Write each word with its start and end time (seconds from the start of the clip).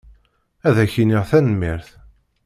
Ad 0.67 0.75
ak-iniɣ 0.83 1.23
tanemmirt. 1.29 1.89